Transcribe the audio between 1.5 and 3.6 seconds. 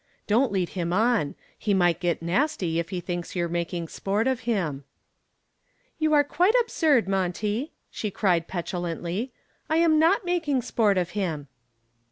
He might get nasty if he thinks you're